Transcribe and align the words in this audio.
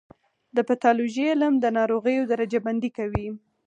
د 0.55 0.57
پیتالوژي 0.69 1.25
علم 1.31 1.53
د 1.59 1.65
ناروغیو 1.77 2.27
درجه 2.31 2.59
بندي 2.65 2.89
کوي. 2.97 3.27